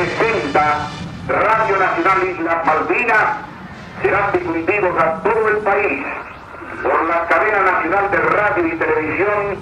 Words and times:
60 0.00 0.88
Radio 1.28 1.76
Nacional 1.76 2.28
Islas 2.30 2.64
Malvinas 2.64 3.26
serán 4.00 4.32
difundidos 4.32 4.98
a 4.98 5.22
todo 5.22 5.48
el 5.48 5.58
país 5.58 6.06
por 6.82 7.04
la 7.04 7.26
cadena 7.26 7.72
nacional 7.72 8.10
de 8.10 8.16
radio 8.16 8.66
y 8.66 8.76
televisión 8.76 9.58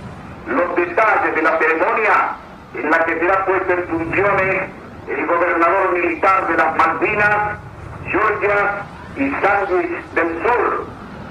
los 0.47 0.77
detalles 0.77 1.35
de 1.35 1.43
la 1.43 1.59
ceremonia 1.59 2.37
en 2.75 2.91
la 2.91 3.05
que 3.05 3.19
será 3.19 3.45
puesto 3.47 3.73
en 3.73 3.85
funciones 3.89 4.71
el 5.09 5.27
gobernador 5.27 5.93
militar 5.95 6.47
de 6.47 6.57
las 6.57 6.77
Malvinas, 6.77 7.59
Georgia 8.07 8.83
y 9.17 9.31
Sándwich 9.43 10.05
del 10.15 10.43
Sur, 10.43 10.87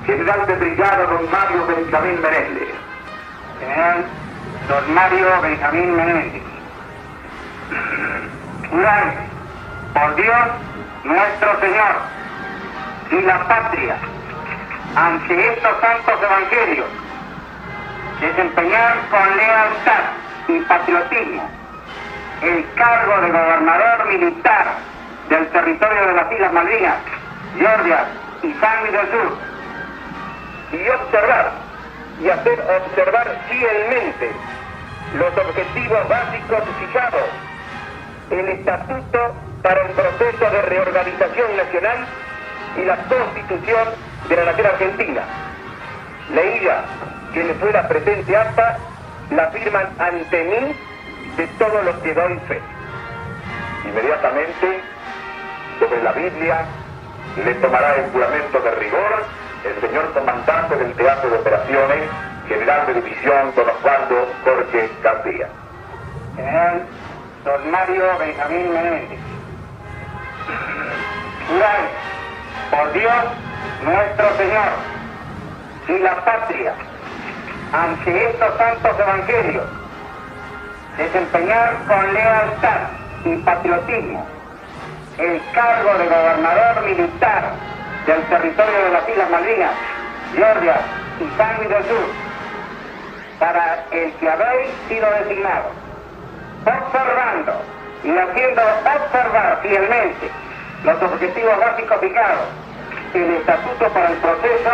general 0.05 0.47
de 0.47 0.55
brigada 0.55 1.05
don 1.05 1.31
Mario 1.31 1.65
Benjamín 1.67 2.21
Menéndez. 2.21 2.75
General 3.61 4.05
don 4.67 4.93
Mario 4.93 5.41
Benjamín 5.41 5.95
Menéndez. 5.95 6.56
Por 8.69 10.15
Dios 10.15 10.47
nuestro 11.03 11.59
Señor 11.61 11.95
y 13.11 13.21
la 13.21 13.47
patria 13.47 13.95
ante 14.95 15.53
estos 15.53 15.79
santos 15.79 16.21
evangelios 16.21 16.87
desempeñar 18.19 18.97
con 19.09 19.37
lealtad 19.37 20.03
y 20.49 20.59
patriotismo 20.61 21.49
el 22.41 22.65
cargo 22.75 23.21
de 23.21 23.31
gobernador 23.31 24.05
militar 24.07 24.65
del 25.29 25.47
territorio 25.47 26.07
de 26.07 26.13
las 26.13 26.31
Islas 26.31 26.53
Malvinas, 26.53 26.97
Georgia 27.57 28.05
y 28.43 28.53
San 28.53 28.81
Luis 28.81 28.91
del 28.91 29.11
Sur, 29.11 29.37
y 30.73 30.89
observar 30.89 31.51
y 32.21 32.29
hacer 32.29 32.59
observar 32.59 33.37
fielmente 33.49 34.31
los 35.15 35.37
objetivos 35.37 36.09
básicos 36.09 36.63
fijados 36.79 37.46
el 38.31 38.49
Estatuto 38.49 39.35
para 39.61 39.81
el 39.81 39.91
proceso 39.91 40.49
de 40.49 40.61
reorganización 40.63 41.57
nacional 41.57 42.05
y 42.77 42.85
la 42.85 42.97
Constitución 42.97 43.87
de 44.29 44.35
la 44.35 44.45
Nación 44.45 44.67
Argentina. 44.67 45.21
Leía 46.33 46.81
quienes 47.33 47.57
fuera 47.57 47.87
presente 47.87 48.35
acta 48.35 48.77
la 49.31 49.47
firman 49.47 49.87
ante 49.99 50.43
mí 50.43 50.75
de 51.37 51.47
todos 51.59 51.83
los 51.83 51.95
que 51.97 52.13
doy 52.13 52.39
fe. 52.47 52.59
Inmediatamente, 53.85 54.81
sobre 55.79 56.03
la 56.03 56.11
Biblia, 56.11 56.65
le 57.43 57.53
tomará 57.55 57.95
el 57.95 58.11
juramento 58.11 58.59
de 58.59 58.71
rigor 58.71 59.23
el 59.63 59.81
señor 59.81 60.13
comandante 60.13 60.75
del 60.75 60.93
Teatro 60.93 61.29
de 61.29 61.37
Operaciones, 61.37 62.09
general 62.47 62.87
de 62.87 62.93
división 62.95 63.53
don 63.55 63.69
Osvaldo 63.69 64.27
Jorge 64.43 64.89
García. 65.03 65.49
General 66.35 66.83
don 67.47 67.71
Mario 67.71 68.03
Benjamín 68.19 68.73
Menéndez. 68.73 69.19
Jurar 71.47 71.79
por 72.69 72.91
Dios 72.91 73.23
nuestro 73.85 74.35
Señor 74.35 74.71
y 75.87 75.99
la 75.99 76.15
patria 76.25 76.73
ante 77.71 78.29
estos 78.29 78.57
santos 78.57 78.99
evangelios 78.99 79.63
desempeñar 80.97 81.75
con 81.87 82.13
lealtad 82.13 82.81
y 83.23 83.37
patriotismo 83.37 84.27
el 85.17 85.41
cargo 85.53 85.97
de 85.99 86.05
gobernador 86.05 86.83
militar 86.83 87.53
del 88.07 88.23
territorio 88.23 88.83
de 88.83 88.89
las 88.91 89.07
Islas 89.07 89.29
Malvinas, 89.29 89.71
Georgia 90.35 90.81
y 91.21 91.37
San 91.37 91.57
Luis 91.57 91.69
del 91.69 91.83
Sur, 91.85 92.07
para 93.39 93.85
el 93.91 94.11
que 94.15 94.29
habéis 94.29 94.69
sido 94.89 95.09
designado, 95.11 95.86
observando 96.67 97.53
y 98.03 98.17
haciendo 98.17 98.61
observar 98.61 99.59
fielmente 99.61 100.29
los 100.83 101.01
objetivos 101.01 101.57
básicos 101.59 101.99
fijados 101.99 102.47
en 103.13 103.23
el 103.23 103.35
Estatuto 103.35 103.87
para 103.89 104.09
el 104.09 104.17
Proceso 104.17 104.71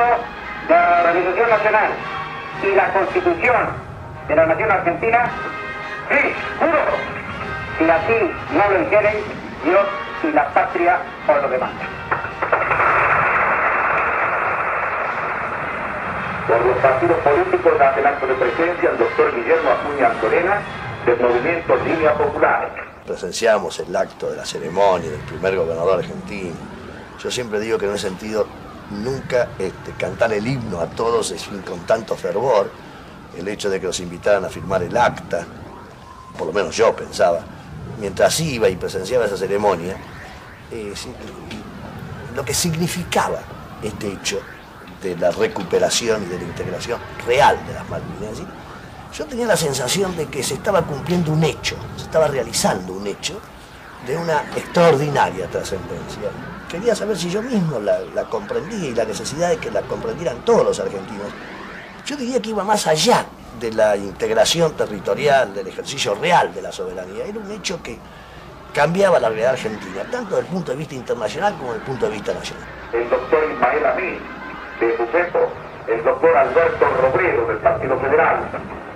de 0.68 0.74
la 0.74 1.00
Organización 1.00 1.50
Nacional 1.50 1.90
y 2.64 2.76
la 2.76 2.94
Constitución 2.94 3.68
de 4.28 4.36
la 4.36 4.46
Nación 4.46 4.72
Argentina, 4.72 5.26
sí, 6.10 6.34
juro, 6.60 6.80
si 7.78 7.90
así 7.90 8.32
no 8.52 8.70
lo 8.70 8.82
hicieren, 8.82 9.16
Dios 9.64 9.86
y 10.24 10.32
la 10.32 10.48
patria 10.50 10.98
por 11.26 11.42
lo 11.42 11.50
demás. 11.50 11.72
Por 16.48 16.66
los 16.66 16.78
partidos 16.78 17.18
políticos 17.20 17.74
hace 17.82 18.28
de 18.28 18.34
presencia 18.36 18.90
el 18.90 18.98
doctor 18.98 19.34
Guillermo 19.36 19.72
Acuña 19.72 20.08
Antorena 20.08 20.62
del 21.06 21.20
movimiento 21.20 21.76
Línea 21.78 22.18
Popular. 22.18 22.74
Presenciamos 23.06 23.80
el 23.80 23.96
acto 23.96 24.30
de 24.30 24.38
la 24.38 24.46
ceremonia 24.46 25.10
del 25.10 25.20
primer 25.22 25.56
gobernador 25.58 26.00
argentino. 26.00 26.56
Yo 27.22 27.30
siempre 27.30 27.60
digo 27.60 27.78
que 27.78 27.86
no 27.88 27.94
he 27.94 28.00
sentido 28.00 28.48
nunca 28.92 29.50
este, 29.60 29.92
cantar 29.98 30.34
el 30.34 30.46
himno 30.46 30.80
a 30.80 30.88
todos 30.88 31.34
con 31.68 31.80
tanto 31.86 32.16
fervor, 32.16 32.70
el 33.38 33.48
hecho 33.48 33.70
de 33.70 33.80
que 33.80 33.88
nos 33.88 34.00
invitaran 34.00 34.46
a 34.46 34.50
firmar 34.50 34.84
el 34.84 34.96
acta, 34.96 35.46
por 36.38 36.48
lo 36.48 36.54
menos 36.54 36.76
yo 36.76 36.96
pensaba, 36.96 37.42
mientras 38.00 38.40
iba 38.40 38.70
y 38.70 38.76
presenciaba 38.76 39.26
esa 39.26 39.38
ceremonia, 39.38 39.98
lo 42.36 42.44
que 42.44 42.54
significaba 42.54 43.40
este 43.82 44.08
hecho 44.14 44.40
de 45.02 45.18
la 45.18 45.32
recuperación 45.32 46.24
y 46.24 46.26
de 46.28 46.38
la 46.38 46.44
integración 46.44 47.00
real 47.28 47.60
de 47.68 47.74
las 47.74 47.88
Malvinas. 47.90 48.42
Yo 49.14 49.26
tenía 49.26 49.46
la 49.46 49.56
sensación 49.56 50.18
de 50.18 50.26
que 50.26 50.42
se 50.42 50.56
estaba 50.56 50.82
cumpliendo 50.82 51.32
un 51.32 51.44
hecho, 51.44 51.76
se 51.96 52.06
estaba 52.06 52.28
realizando 52.28 52.94
un 52.94 53.06
hecho 53.06 53.40
de 54.08 54.18
una 54.18 54.42
extraordinaria 54.56 55.48
trascendencia. 55.48 56.30
Quería 56.68 56.96
saber 56.96 57.16
si 57.16 57.30
yo 57.30 57.44
mismo 57.44 57.80
la, 57.80 58.24
comprendía 58.24 58.90
y 58.90 58.96
la 58.96 59.06
necesidad 59.06 59.50
de 59.50 59.58
que 59.58 59.70
la 59.70 59.82
comprendieran 59.84 60.44
todos 60.44 60.66
los 60.66 60.80
argentinos. 60.80 61.28
Yo 62.04 62.16
diría 62.18 62.42
que 62.42 62.50
iba 62.50 62.64
más 62.64 62.88
allá 62.88 63.26
de 63.60 63.72
la 63.72 63.96
integración 63.96 64.76
territorial, 64.76 65.54
del 65.54 65.68
ejercicio 65.68 66.16
real 66.16 66.52
de 66.52 66.64
la 66.64 66.72
soberanía. 66.72 67.26
Era 67.26 67.38
un 67.38 67.52
hecho 67.52 67.84
que 67.84 68.00
cambiaba 68.74 69.20
la 69.20 69.30
realidad 69.30 69.52
argentina, 69.52 70.02
tanto 70.12 70.38
desde 70.38 70.48
el 70.48 70.54
punto 70.54 70.72
de 70.72 70.78
vista 70.80 70.96
internacional 70.96 71.54
como 71.54 71.74
desde 71.74 71.82
el 71.82 71.86
punto 71.86 72.08
de 72.08 72.12
vista 72.14 72.34
nacional. 72.34 72.68
El 72.92 73.08
doctor 73.12 73.44
Ismael 73.52 73.86
Amí, 73.86 74.18
de 74.80 74.98
Buceto, 74.98 75.50
el 75.88 76.04
doctor 76.04 76.36
Alberto 76.36 76.86
Robredo, 77.00 77.48
del 77.48 77.58
Partido 77.58 78.00
Federal, 78.00 78.50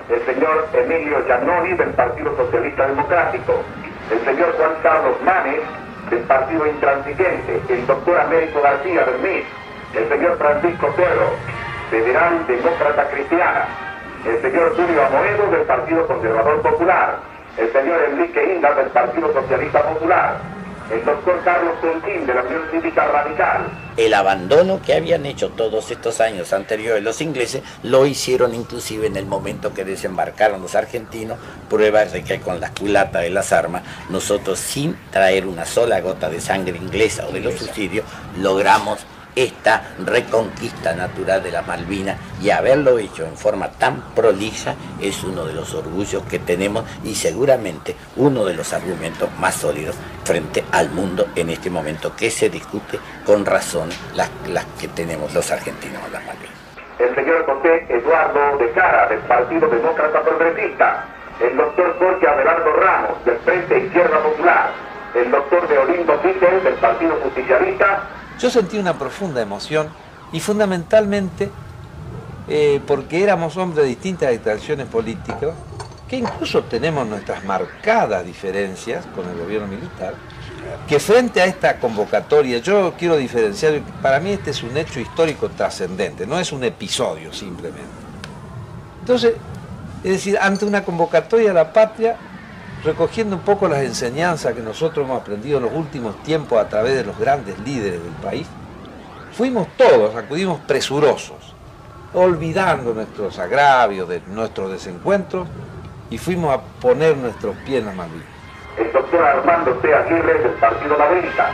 el 0.09 0.25
señor 0.25 0.67
Emilio 0.73 1.23
Giannoni, 1.25 1.73
del 1.73 1.89
Partido 1.89 2.35
Socialista 2.37 2.87
Democrático, 2.87 3.61
el 4.11 4.19
señor 4.25 4.55
Juan 4.57 4.75
Carlos 4.81 5.17
Manes, 5.23 5.61
del 6.09 6.19
Partido 6.19 6.65
Intransigente, 6.65 7.61
el 7.69 7.85
doctor 7.85 8.19
Américo 8.19 8.61
García 8.61 9.03
del 9.03 9.43
el 9.93 10.09
señor 10.09 10.37
Francisco 10.37 10.93
Cerro, 10.95 11.31
Federal 11.89 12.45
Demócrata 12.47 13.09
Cristiana, 13.09 13.65
el 14.25 14.41
señor 14.41 14.75
Julio 14.75 15.05
Amoedo 15.05 15.51
del 15.51 15.61
Partido 15.61 16.07
Conservador 16.07 16.61
Popular, 16.61 17.19
el 17.57 17.71
señor 17.71 18.03
Enrique 18.11 18.53
Inda 18.55 18.73
del 18.75 18.87
Partido 18.87 19.33
Socialista 19.33 19.81
Popular, 19.83 20.37
el 20.91 21.03
doctor 21.03 21.41
Carlos 21.43 21.75
Contín 21.81 22.25
de 22.25 22.33
la 22.33 22.43
Unión 22.43 22.61
Cívica 22.71 23.07
Radical. 23.07 23.67
El 23.97 24.13
abandono 24.13 24.81
que 24.81 24.93
habían 24.93 25.25
hecho 25.25 25.49
todos 25.49 25.91
estos 25.91 26.21
años 26.21 26.53
anteriores 26.53 27.03
los 27.03 27.21
ingleses 27.21 27.63
lo 27.83 28.05
hicieron 28.05 28.55
inclusive 28.55 29.07
en 29.07 29.17
el 29.17 29.25
momento 29.25 29.73
que 29.73 29.83
desembarcaron 29.83 30.61
los 30.61 30.75
argentinos, 30.75 31.39
pruebas 31.69 32.13
de 32.13 32.23
que 32.23 32.39
con 32.39 32.59
la 32.59 32.71
culata 32.71 33.19
de 33.19 33.29
las 33.29 33.51
armas 33.51 33.83
nosotros 34.09 34.59
sin 34.59 34.95
traer 35.11 35.45
una 35.45 35.65
sola 35.65 35.99
gota 36.01 36.29
de 36.29 36.39
sangre 36.39 36.77
inglesa 36.77 37.25
o 37.27 37.31
de 37.31 37.41
los 37.41 37.55
subsidios 37.55 38.05
logramos 38.37 39.05
esta 39.37 39.83
reconquista 40.03 40.93
natural 40.93 41.43
de 41.43 41.51
la 41.51 41.61
Malvinas 41.61 42.17
y 42.41 42.49
haberlo 42.49 42.97
hecho 42.97 43.23
en 43.23 43.37
forma 43.37 43.69
tan 43.69 44.01
prolija 44.15 44.73
es 44.99 45.23
uno 45.23 45.45
de 45.45 45.53
los 45.53 45.75
orgullos 45.75 46.23
que 46.23 46.39
tenemos 46.39 46.83
y 47.03 47.13
seguramente 47.13 47.95
uno 48.15 48.45
de 48.45 48.55
los 48.55 48.73
argumentos 48.73 49.29
más 49.39 49.53
sólidos 49.53 49.95
frente 50.23 50.65
al 50.71 50.89
mundo 50.89 51.27
en 51.35 51.51
este 51.51 51.69
momento 51.69 52.15
que 52.15 52.31
se 52.31 52.49
discute 52.49 52.99
con 53.25 53.45
razón 53.45 53.89
las, 54.15 54.31
las 54.47 54.65
que 54.79 54.87
tenemos 54.87 55.31
los 55.35 55.51
argentinos 55.51 56.01
en 56.07 56.13
las 56.13 56.25
Malvinas. 56.25 56.57
El 56.97 57.13
señor 57.13 57.45
José 57.45 57.85
Eduardo 57.89 58.57
de 58.57 58.71
Cara 58.71 59.07
del 59.07 59.19
Partido 59.19 59.67
Demócrata 59.69 60.23
Progresista, 60.23 61.05
el 61.39 61.55
doctor 61.55 61.95
Jorge 61.99 62.27
Abelardo 62.27 62.73
Ramos 62.73 63.23
del 63.23 63.37
Frente 63.37 63.85
Izquierda 63.85 64.17
Popular, 64.23 64.71
el 65.13 65.29
doctor 65.29 65.67
Deolindo 65.67 66.19
Fígel 66.21 66.63
del 66.63 66.73
Partido 66.73 67.15
Justicialista 67.21 68.01
yo 68.39 68.49
sentí 68.49 68.77
una 68.77 68.97
profunda 68.97 69.41
emoción 69.41 69.89
y 70.31 70.39
fundamentalmente 70.39 71.49
eh, 72.49 72.81
porque 72.87 73.21
éramos 73.21 73.57
hombres 73.57 73.83
de 73.83 73.89
distintas 73.89 74.31
extracciones 74.31 74.87
políticas, 74.87 75.51
que 76.07 76.15
incluso 76.15 76.63
tenemos 76.63 77.05
nuestras 77.05 77.43
marcadas 77.43 78.25
diferencias 78.25 79.05
con 79.13 79.27
el 79.29 79.37
gobierno 79.37 79.67
militar, 79.67 80.13
que 80.87 80.99
frente 80.99 81.41
a 81.41 81.45
esta 81.45 81.77
convocatoria, 81.77 82.59
yo 82.59 82.93
quiero 82.97 83.17
diferenciar, 83.17 83.81
para 84.01 84.21
mí 84.21 84.31
este 84.31 84.51
es 84.51 84.63
un 84.63 84.75
hecho 84.77 85.01
histórico 85.01 85.49
trascendente, 85.49 86.25
no 86.25 86.39
es 86.39 86.53
un 86.53 86.63
episodio 86.63 87.33
simplemente. 87.33 87.83
Entonces, 89.01 89.33
es 90.03 90.11
decir, 90.11 90.37
ante 90.39 90.65
una 90.65 90.83
convocatoria 90.85 91.51
a 91.51 91.53
la 91.53 91.73
patria, 91.73 92.15
recogiendo 92.83 93.35
un 93.35 93.41
poco 93.41 93.67
las 93.67 93.79
enseñanzas 93.79 94.53
que 94.53 94.61
nosotros 94.61 95.05
hemos 95.05 95.21
aprendido 95.21 95.57
en 95.57 95.63
los 95.63 95.73
últimos 95.73 96.21
tiempos 96.23 96.59
a 96.59 96.69
través 96.69 96.95
de 96.95 97.03
los 97.03 97.17
grandes 97.17 97.57
líderes 97.59 98.03
del 98.03 98.13
país, 98.23 98.47
fuimos 99.31 99.67
todos, 99.77 100.15
acudimos 100.15 100.59
presurosos, 100.61 101.55
olvidando 102.13 102.93
nuestros 102.93 103.37
agravios, 103.39 104.07
de 104.07 104.21
nuestros 104.27 104.71
desencuentros, 104.71 105.47
y 106.09 106.17
fuimos 106.17 106.55
a 106.55 106.61
poner 106.81 107.17
nuestros 107.17 107.55
pies 107.65 107.81
en 107.81 107.87
la 107.87 107.91
Malvinas. 107.91 108.25
El 108.77 108.91
doctor 108.93 109.23
Armando 109.23 109.77
C. 109.81 109.93
Aguirre 109.93 110.39
del 110.39 110.51
Partido 110.53 110.97
Labrista, 110.97 111.51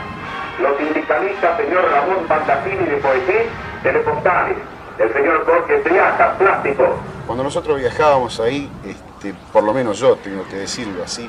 los 0.60 0.78
sindicalistas 0.78 1.56
señor 1.56 1.84
Ramón 1.90 2.28
Bandacini 2.28 2.84
de 2.84 2.96
Poesí, 2.98 3.48
Telepostales, 3.82 4.56
el 4.98 5.12
señor 5.12 5.44
Jorge 5.44 5.78
Triaca, 5.78 6.34
Plástico. 6.38 7.13
Cuando 7.26 7.42
nosotros 7.42 7.78
viajábamos 7.80 8.38
ahí, 8.40 8.70
este, 8.84 9.34
por 9.52 9.64
lo 9.64 9.72
menos 9.72 9.98
yo 9.98 10.16
tengo 10.16 10.46
que 10.46 10.56
decirlo 10.56 11.02
así, 11.02 11.26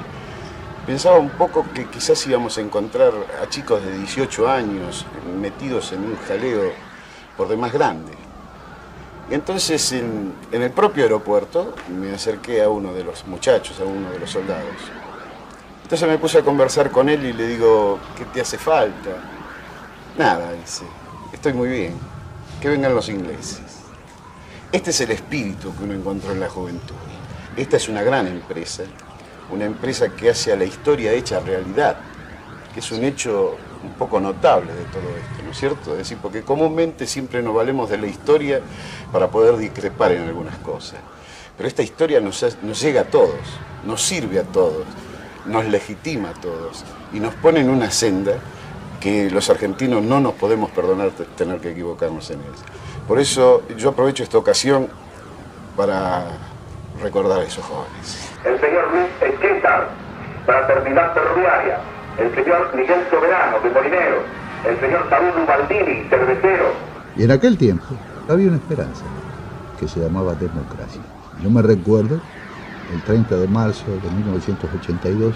pensaba 0.86 1.18
un 1.18 1.30
poco 1.30 1.66
que 1.74 1.86
quizás 1.86 2.26
íbamos 2.28 2.58
a 2.58 2.62
encontrar 2.62 3.14
a 3.42 3.48
chicos 3.48 3.84
de 3.84 3.98
18 4.00 4.48
años 4.50 5.06
metidos 5.40 5.94
en 5.94 6.00
un 6.00 6.18
jaleo 6.28 6.72
por 7.38 7.48
demás 7.48 7.72
grande. 7.72 8.12
Y 9.30 9.34
entonces 9.34 9.92
en, 9.94 10.34
en, 10.52 10.62
el 10.62 10.72
propio 10.72 11.04
aeropuerto 11.04 11.74
me 11.90 12.14
acerqué 12.14 12.62
a 12.62 12.70
uno 12.70 12.94
de 12.94 13.04
los 13.04 13.26
muchachos, 13.26 13.80
a 13.80 13.86
uno 13.86 14.12
de 14.12 14.20
los 14.20 14.30
soldados. 14.30 14.76
Entonces 15.84 16.10
me 16.10 16.18
puse 16.18 16.40
a 16.40 16.42
conversar 16.42 16.92
con 16.92 17.10
él 17.10 17.26
y 17.26 17.34
le 17.34 17.48
digo, 17.48 18.00
¿qué 18.18 18.26
te 18.26 18.42
hace 18.42 18.58
falta? 18.58 19.12
Nada, 20.18 20.52
dice, 20.54 20.86
estoy 21.32 21.54
muy 21.54 21.70
bien, 21.70 21.96
que 22.62 22.70
vengan 22.70 22.94
los 22.94 23.08
ingleses. 23.08 23.65
Este 24.76 24.90
es 24.90 25.00
el 25.00 25.12
espíritu 25.12 25.74
que 25.74 25.86
uno 25.86 25.94
encontró 25.94 26.34
en 26.34 26.42
la 26.42 26.50
juventud. 26.50 26.96
Esta 27.56 27.78
es 27.78 27.88
una 27.88 28.04
gran 28.04 28.28
empresa, 28.28 28.84
una 29.50 29.64
empresa 29.64 30.10
que 30.10 30.30
hace 30.30 30.52
a 30.52 30.58
la 30.58 30.66
historia 30.66 31.14
hecha 31.14 31.40
realidad, 31.40 31.96
que 32.74 32.82
es 32.82 32.92
un 32.92 33.06
hecho 33.06 33.56
un 33.86 33.94
poco 33.94 34.20
notable 34.20 34.74
de 34.74 34.84
todo 34.84 35.04
esto, 35.18 35.44
¿no 35.46 35.52
es 35.52 35.58
cierto? 35.58 35.92
Es 35.94 36.00
decir, 36.00 36.18
porque 36.22 36.42
comúnmente 36.42 37.08
siempre 37.08 37.42
nos 37.42 37.56
valemos 37.56 37.90
de 37.90 38.00
la 38.00 38.08
historia 38.08 38.60
para 39.14 39.32
poder 39.32 39.56
discrepar 39.56 40.12
en 40.12 40.24
algunas 40.24 40.58
cosas. 40.58 41.00
Pero 41.56 41.70
esta 41.70 41.82
historia 41.82 42.20
nos, 42.20 42.46
nos 42.62 42.82
llega 42.82 43.00
a 43.00 43.06
todos, 43.06 43.40
nos 43.86 44.02
sirve 44.02 44.40
a 44.40 44.44
todos, 44.44 44.86
nos 45.46 45.64
legitima 45.64 46.32
a 46.32 46.34
todos 46.34 46.84
y 47.14 47.22
nos 47.22 47.34
pone 47.36 47.62
en 47.62 47.70
una 47.70 47.92
senda 47.92 48.40
que 49.00 49.30
los 49.30 49.50
argentinos 49.50 50.04
no 50.04 50.20
nos 50.20 50.34
podemos 50.34 50.70
perdonar 50.72 51.12
tener 51.38 51.62
que 51.62 51.72
equivocarnos 51.72 52.30
en 52.32 52.42
ella. 52.42 52.66
Por 53.08 53.20
eso 53.20 53.62
yo 53.78 53.90
aprovecho 53.90 54.24
esta 54.24 54.38
ocasión 54.38 54.88
para 55.78 56.26
recordar 57.04 57.40
a 57.40 57.44
esos 57.44 57.64
jóvenes. 57.64 58.32
El 58.44 58.60
señor 58.60 58.92
Luis 58.92 59.08
Esquetar, 59.22 59.90
Fraternidad 60.46 61.14
Ferroviaria, 61.14 61.80
el 62.18 62.34
señor 62.34 62.76
Miguel 62.76 63.06
Soberano, 63.12 63.60
de 63.60 63.70
Molinero, 63.70 64.24
el 64.68 64.80
señor 64.80 65.08
Saúl 65.10 65.46
Baldini, 65.46 66.10
cervecero. 66.10 66.66
Y 67.16 67.24
en 67.24 67.32
aquel 67.32 67.58
tiempo 67.58 67.86
había 68.28 68.48
una 68.48 68.58
esperanza 68.58 69.04
que 69.80 69.88
se 69.88 70.00
llamaba 70.00 70.34
democracia. 70.34 71.02
Yo 71.44 71.50
me 71.52 71.62
recuerdo 71.62 72.20
el 72.92 73.02
30 73.04 73.36
de 73.36 73.48
marzo 73.48 73.86
de 73.86 74.10
1982 74.10 75.36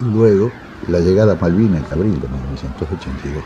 y 0.00 0.04
luego 0.04 0.52
la 0.86 1.00
llegada 1.00 1.32
a 1.32 1.36
Malvinas 1.36 1.82
en 1.86 1.92
abril 1.92 2.20
de 2.20 2.28
1982. 2.28 3.42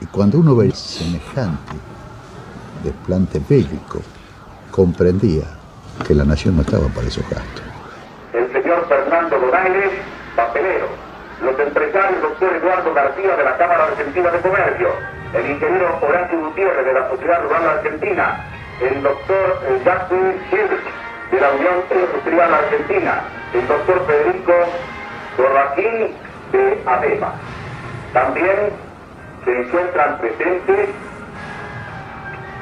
Y 0.00 0.06
cuando 0.06 0.38
uno 0.38 0.54
ve 0.54 0.70
semejante 0.70 1.74
desplante 2.82 3.40
bélico, 3.48 4.00
comprendía 4.70 5.44
que 6.06 6.14
la 6.14 6.24
nación 6.24 6.56
no 6.56 6.62
estaba 6.62 6.86
para 6.88 7.08
esos 7.08 7.28
gastos. 7.28 7.64
El 8.32 8.52
señor 8.52 8.86
Fernando 8.88 9.38
Donaires, 9.38 9.90
papelero. 10.36 10.86
Los 11.42 11.58
empresarios, 11.58 12.20
doctor 12.22 12.54
Eduardo 12.54 12.92
García 12.94 13.36
de 13.36 13.44
la 13.44 13.56
Cámara 13.56 13.84
Argentina 13.84 14.30
de 14.30 14.40
Comercio. 14.40 14.88
El 15.34 15.50
ingeniero 15.50 15.98
Horacio 16.00 16.40
Gutiérrez 16.40 16.86
de 16.86 16.92
la 16.92 17.10
Sociedad 17.10 17.42
Rural 17.42 17.68
Argentina. 17.68 18.44
El 18.80 19.02
doctor 19.02 19.60
Jacques 19.84 20.36
Hirsch 20.52 21.30
de 21.30 21.40
la 21.40 21.50
Unión 21.50 21.74
Industrial 21.90 22.54
Argentina. 22.54 23.22
El 23.54 23.66
doctor 23.66 24.06
Federico 24.06 24.52
Borraquín 25.36 26.14
de 26.52 26.82
ABEMA. 26.86 27.32
También 28.12 28.70
se 29.44 29.60
encuentran 29.60 30.18
presentes 30.18 30.88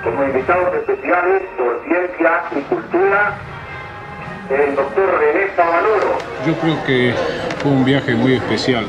como 0.07 0.25
invitados 0.25 0.73
especiales 0.73 1.43
por 1.59 1.83
ciencia 1.85 2.43
y 2.57 2.61
cultura 2.73 3.35
el 4.49 4.77
doctor 4.77 5.19
René 5.19 5.47
Pavaloro. 5.57 6.19
Yo 6.47 6.55
creo 6.55 6.85
que 6.85 7.15
fue 7.61 7.73
un 7.73 7.85
viaje 7.85 8.15
muy 8.15 8.35
especial 8.35 8.87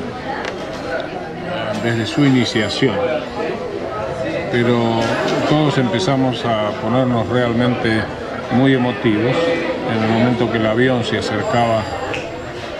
desde 1.82 2.06
su 2.06 2.24
iniciación, 2.24 2.94
pero 4.52 5.00
todos 5.48 5.76
empezamos 5.78 6.44
a 6.44 6.70
ponernos 6.80 7.28
realmente 7.28 8.00
muy 8.52 8.74
emotivos 8.74 9.34
en 9.92 10.04
el 10.04 10.10
momento 10.10 10.50
que 10.52 10.58
el 10.58 10.66
avión 10.66 11.02
se 11.02 11.18
acercaba 11.18 11.82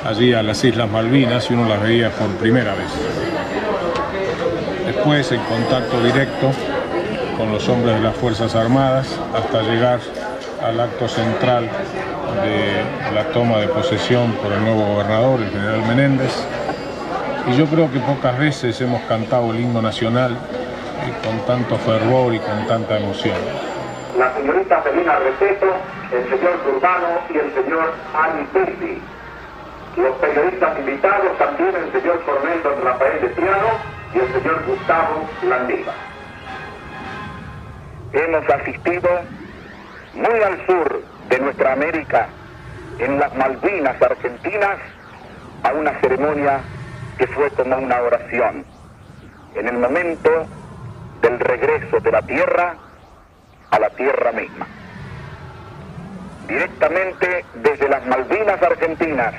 allí 0.05 0.32
a 0.32 0.44
las 0.44 0.62
Islas 0.62 0.88
Malvinas 0.88 1.50
y 1.50 1.55
uno 1.55 1.69
las 1.69 1.82
veía 1.82 2.11
por 2.11 2.29
primera 2.37 2.73
vez. 2.75 2.87
Después 4.87 5.32
en 5.32 5.40
contacto 5.40 6.00
directo 6.05 6.52
con 7.38 7.52
los 7.52 7.69
hombres 7.69 7.94
de 7.94 8.00
las 8.00 8.17
Fuerzas 8.17 8.56
Armadas 8.56 9.06
hasta 9.32 9.62
llegar 9.62 10.00
al 10.61 10.81
acto 10.81 11.06
central 11.06 11.70
de 12.43 13.14
la 13.14 13.25
toma 13.32 13.58
de 13.58 13.69
posesión 13.69 14.32
por 14.32 14.52
el 14.52 14.61
nuevo 14.61 14.85
gobernador, 14.94 15.40
el 15.40 15.50
general 15.50 15.87
Menéndez. 15.87 16.35
Y 17.46 17.56
yo 17.56 17.67
creo 17.67 17.90
que 17.93 18.00
pocas 18.00 18.37
veces 18.37 18.81
hemos 18.81 19.00
cantado 19.02 19.52
el 19.52 19.61
himno 19.61 19.81
nacional 19.81 20.32
eh, 20.32 21.12
con 21.25 21.38
tanto 21.46 21.76
fervor 21.76 22.35
y 22.35 22.40
con 22.40 22.67
tanta 22.67 22.99
emoción. 22.99 23.37
La 24.19 24.35
señorita 24.35 24.82
Felina 24.82 25.17
Receto, 25.20 25.67
el 26.11 26.25
señor 26.25 26.58
Urbano 26.75 27.20
y 27.31 27.38
el 27.38 27.55
señor 27.55 27.93
Ali 28.14 28.44
Pizzi. 28.52 29.00
Los 29.96 30.17
periodistas 30.17 30.79
invitados 30.81 31.38
también 31.38 31.70
el 31.76 31.93
señor 31.93 32.20
coronel 32.25 32.62
don 32.64 32.82
Rafael 32.82 33.20
de 33.20 33.29
Triano 33.29 33.69
y 34.12 34.19
el 34.19 34.32
señor 34.32 34.64
Gustavo 34.67 35.25
Landiva. 35.49 36.07
Hemos 38.12 38.49
asistido 38.49 39.08
muy 40.14 40.43
al 40.43 40.66
sur 40.66 41.02
de 41.28 41.38
nuestra 41.40 41.72
América, 41.72 42.28
en 42.99 43.18
las 43.18 43.35
Malvinas 43.37 44.00
Argentinas, 44.00 44.78
a 45.62 45.73
una 45.73 45.92
ceremonia 46.00 46.61
que 47.18 47.26
fue 47.26 47.50
como 47.50 47.76
una 47.76 48.00
oración. 48.00 48.64
En 49.54 49.68
el 49.68 49.76
momento 49.76 50.47
del 51.21 51.38
regreso 51.38 52.00
de 52.00 52.12
la 52.12 52.23
tierra 52.23 52.75
a 53.71 53.78
la 53.78 53.90
tierra 53.90 54.32
misma. 54.32 54.66
Directamente 56.47 57.44
desde 57.54 57.88
las 57.88 58.06
Malvinas 58.06 58.62
Argentinas 58.62 59.35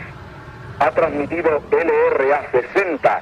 ha 0.80 0.92
transmitido 0.92 1.62
LRA 1.72 2.52
60, 2.52 3.22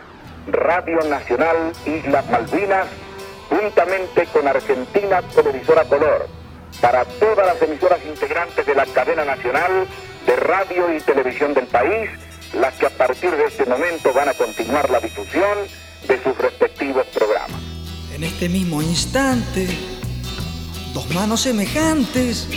Radio 0.51 0.99
Nacional 1.09 1.71
Islas 1.85 2.29
Malvinas, 2.29 2.87
juntamente 3.49 4.25
con 4.27 4.47
Argentina 4.47 5.21
Televisora 5.21 5.85
Color, 5.85 6.27
para 6.81 7.05
todas 7.05 7.45
las 7.45 7.61
emisoras 7.61 7.99
integrantes 8.05 8.65
de 8.65 8.75
la 8.75 8.85
cadena 8.85 9.25
nacional 9.25 9.87
de 10.25 10.35
radio 10.35 10.95
y 10.95 10.99
televisión 11.01 11.53
del 11.53 11.67
país, 11.67 12.09
las 12.53 12.73
que 12.75 12.85
a 12.85 12.89
partir 12.89 13.31
de 13.31 13.45
este 13.45 13.65
momento 13.65 14.13
van 14.13 14.29
a 14.29 14.33
continuar 14.33 14.89
la 14.89 14.99
difusión 14.99 15.57
de 16.07 16.23
sus 16.23 16.37
respectivos 16.37 17.05
programas. 17.07 17.59
En 18.13 18.23
este 18.23 18.49
mismo 18.49 18.81
instante, 18.81 19.67
dos 20.93 21.09
manos 21.13 21.41
semejantes 21.41 22.47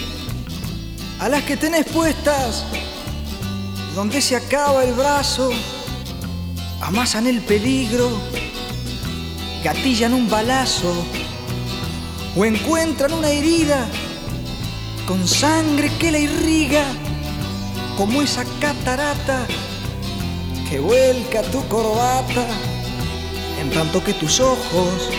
a 1.21 1.29
las 1.29 1.43
que 1.45 1.57
tenés 1.57 1.87
puestas, 1.87 2.65
donde 3.95 4.21
se 4.23 4.37
acaba 4.37 4.85
el 4.85 4.95
brazo, 4.95 5.51
amasan 6.81 7.27
el 7.27 7.43
peligro, 7.43 8.11
gatillan 9.63 10.15
un 10.15 10.29
balazo 10.31 10.93
o 12.37 12.45
encuentran 12.45 13.13
una 13.13 13.29
herida 13.29 13.87
con 15.07 15.27
sangre 15.29 15.91
que 15.99 16.11
la 16.11 16.19
irriga 16.19 16.85
como 17.99 18.23
esa 18.23 18.45
catarata 18.61 19.47
que 20.69 20.81
vuelca 20.81 21.43
tu 21.43 21.63
corbata 21.69 22.47
en 23.61 23.71
tanto 23.71 24.03
que 24.03 24.15
tus 24.15 24.41
ojos 24.41 25.11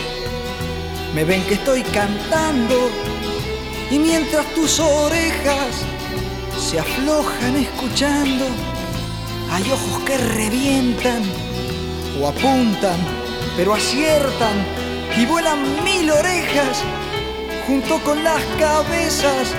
me 1.13 1.23
ven 1.23 1.43
que 1.43 1.55
estoy 1.55 1.83
cantando 1.83 2.89
y 3.91 3.99
mientras 3.99 4.45
tus 4.55 4.79
orejas 4.79 5.83
se 6.57 6.79
aflojan 6.79 7.57
escuchando 7.57 8.45
hay 9.51 9.63
ojos 9.71 10.03
que 10.05 10.17
revientan 10.17 11.21
o 12.19 12.27
apuntan 12.27 13.20
pero 13.55 13.73
aciertan 13.73 14.65
y 15.17 15.25
vuelan 15.25 15.83
mil 15.83 16.09
orejas 16.09 16.83
junto 17.67 17.99
con 17.99 18.23
las 18.23 18.41
cabezas 18.57 19.53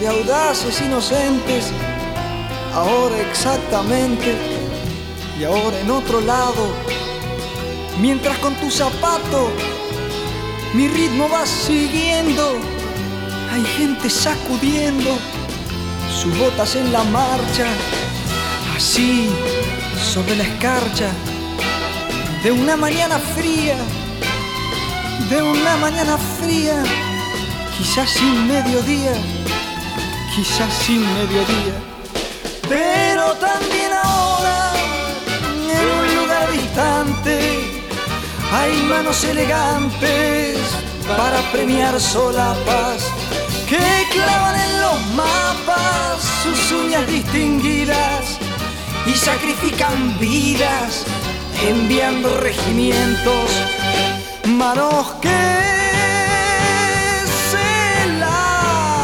de 0.00 0.08
audaces 0.08 0.80
inocentes 0.80 1.72
ahora 2.74 3.20
exactamente 3.20 4.34
y 5.38 5.44
ahora 5.44 5.78
en 5.80 5.90
otro 5.90 6.20
lado, 6.20 6.72
mientras 8.00 8.38
con 8.38 8.54
tu 8.54 8.70
zapato 8.70 9.50
mi 10.74 10.88
ritmo 10.88 11.28
va 11.28 11.46
siguiendo, 11.46 12.56
hay 13.52 13.64
gente 13.64 14.10
sacudiendo 14.10 15.10
sus 16.20 16.36
botas 16.38 16.74
en 16.74 16.92
la 16.92 17.04
marcha, 17.04 17.66
así 18.76 19.28
sobre 20.12 20.36
la 20.36 20.44
escarcha 20.44 21.10
de 22.44 22.52
una 22.52 22.76
mañana 22.76 23.18
fría, 23.18 23.74
de 25.30 25.42
una 25.42 25.78
mañana 25.78 26.18
fría, 26.38 26.82
quizás 27.78 28.10
sin 28.10 28.46
mediodía, 28.46 29.14
quizás 30.36 30.70
sin 30.84 31.00
mediodía, 31.14 31.74
pero 32.68 33.32
también 33.36 33.90
ahora 33.94 34.72
en 35.72 35.86
un 36.00 36.16
lugar 36.20 36.52
distante 36.52 37.80
hay 38.52 38.82
manos 38.82 39.24
elegantes 39.24 40.58
para 41.16 41.40
premiar 41.50 41.98
solapas 41.98 43.04
que 43.66 44.06
clavan 44.12 44.60
en 44.60 44.80
los 44.82 45.06
mapas 45.14 46.20
sus 46.42 46.72
uñas 46.72 47.06
distinguidas 47.06 48.38
y 49.06 49.14
sacrifican 49.14 50.18
vidas 50.18 51.06
enviando 51.62 52.36
regimientos, 52.38 53.50
manos 54.46 55.12
que 55.22 55.28
se 57.50 58.06
lavan 58.18 58.98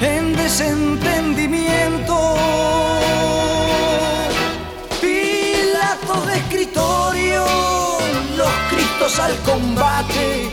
en 0.00 0.36
desentendimiento, 0.36 2.36
pilatos 5.00 6.26
de 6.26 6.36
escritorio, 6.36 7.44
los 8.36 8.52
cristos 8.70 9.18
al 9.18 9.36
combate. 9.40 10.50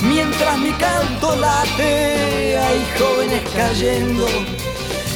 Mientras 0.00 0.58
mi 0.58 0.72
canto 0.72 1.36
late, 1.36 2.58
hay 2.58 2.84
jóvenes 2.98 3.42
cayendo 3.56 4.26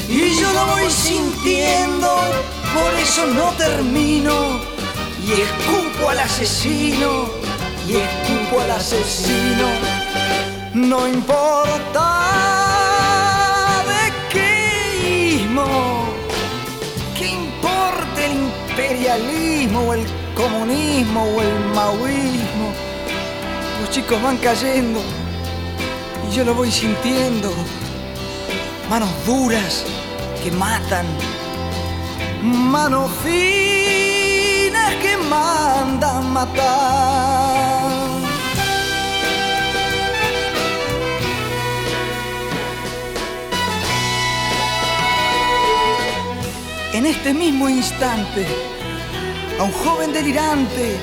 y 0.09 0.35
yo 0.41 0.53
lo 0.55 0.67
voy 0.67 0.91
sintiendo 0.91 2.28
por 2.79 2.95
eso 2.95 3.27
no 3.27 3.51
termino 3.53 4.61
y 5.25 5.33
escupo 5.33 6.11
al 6.11 6.21
asesino 6.21 7.29
y 7.89 7.97
escupo 7.97 8.61
al 8.61 8.71
asesino. 8.73 9.67
No 10.75 11.09
importa 11.09 12.07
de 13.93 14.03
qué 14.33 15.35
ismo, 15.35 15.67
que 17.17 17.27
importa 17.27 18.25
el 18.25 18.33
imperialismo 18.33 19.81
o 19.81 19.95
el 19.95 20.07
comunismo 20.35 21.25
o 21.25 21.43
el 21.43 21.59
maoísmo. 21.75 22.73
Los 23.81 23.91
chicos 23.91 24.23
van 24.23 24.37
cayendo 24.39 25.01
y 26.29 26.35
yo 26.35 26.45
lo 26.45 26.55
voy 26.55 26.71
sintiendo. 26.71 27.53
Manos 28.89 29.11
duras 29.27 29.85
que 30.43 30.51
matan 30.53 31.07
manos 32.43 33.11
finas 33.23 34.95
que 34.97 35.17
mandan 35.17 36.33
matar. 36.33 37.89
En 46.93 47.07
este 47.07 47.33
mismo 47.33 47.69
instante, 47.69 48.47
a 49.59 49.63
un 49.63 49.73
joven 49.73 50.13
delirante, 50.13 50.97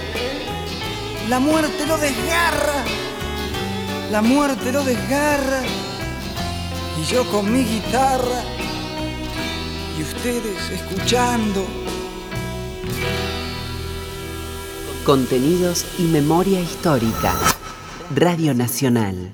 la 1.29 1.39
muerte 1.39 1.85
lo 1.87 1.97
desgarra, 1.97 2.83
la 4.11 4.21
muerte 4.21 4.71
lo 4.71 4.83
desgarra, 4.83 5.61
y 6.99 7.05
yo 7.05 7.29
con 7.31 7.51
mi 7.51 7.63
guitarra 7.63 8.41
y 9.97 10.01
ustedes 10.01 10.69
escuchando. 10.71 11.65
Contenidos 15.05 15.85
y 15.99 16.03
memoria 16.03 16.59
histórica. 16.59 17.33
Radio 18.13 18.53
Nacional. 18.53 19.33